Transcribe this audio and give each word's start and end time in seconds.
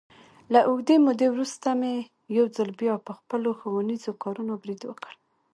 له 0.53 0.59
اوږدې 0.67 0.95
مودې 1.05 1.27
ورسته 1.31 1.69
مې 1.79 1.93
یو 2.37 2.45
ځل 2.55 2.69
بیا، 2.79 2.93
په 3.07 3.11
خپلو 3.19 3.49
ښوونیزو 3.59 4.11
کارونو 4.23 4.53
برید 4.63 4.81
وکړ. 4.85 5.11